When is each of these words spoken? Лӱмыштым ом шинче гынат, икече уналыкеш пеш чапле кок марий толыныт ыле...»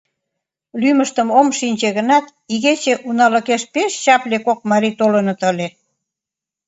Лӱмыштым 0.81 1.29
ом 1.39 1.47
шинче 1.57 1.89
гынат, 1.97 2.25
икече 2.53 2.93
уналыкеш 3.07 3.63
пеш 3.73 3.91
чапле 4.03 4.37
кок 4.45 4.59
марий 4.69 4.95
толыныт 4.99 5.39
ыле...» 5.51 5.67